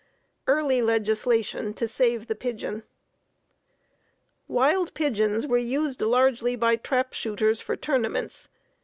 [0.47, 2.81] EARLY LEGISLATION TO SAVE THE PIGEON
[4.47, 8.49] Wild pigeons were used largely by trap shooters for tournaments.